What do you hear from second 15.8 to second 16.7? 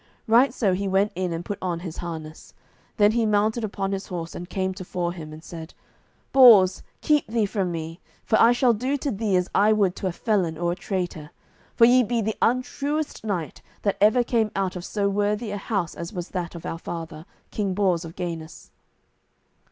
as was that of